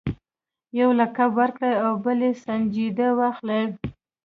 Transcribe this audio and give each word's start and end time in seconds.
یو 0.79 0.89
لقب 0.99 1.29
ورکړي 1.39 1.73
او 1.85 1.91
بل 2.03 2.19
یې 2.25 2.31
سنجیده 2.45 3.07
واخلي. 3.19 3.61